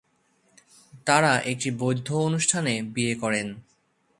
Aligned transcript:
তারা 1.05 1.33
একটি 1.41 1.69
বৌদ্ধ 1.71 2.07
অনুষ্ঠানে 2.13 2.73
বিয়ে 2.93 3.15
করেন। 3.15 3.47